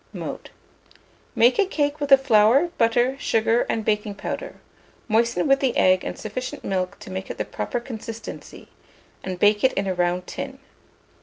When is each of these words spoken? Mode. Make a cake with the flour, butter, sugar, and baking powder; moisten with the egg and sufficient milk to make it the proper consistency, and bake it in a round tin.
Mode. 0.13 0.49
Make 1.35 1.59
a 1.59 1.65
cake 1.67 1.99
with 1.99 2.09
the 2.09 2.17
flour, 2.17 2.69
butter, 2.79 3.15
sugar, 3.19 3.67
and 3.69 3.85
baking 3.85 4.15
powder; 4.15 4.55
moisten 5.07 5.47
with 5.47 5.59
the 5.59 5.77
egg 5.77 6.03
and 6.03 6.17
sufficient 6.17 6.63
milk 6.63 6.97
to 7.01 7.11
make 7.11 7.29
it 7.29 7.37
the 7.37 7.45
proper 7.45 7.79
consistency, 7.79 8.69
and 9.23 9.37
bake 9.37 9.63
it 9.63 9.73
in 9.73 9.85
a 9.85 9.93
round 9.93 10.25
tin. 10.25 10.57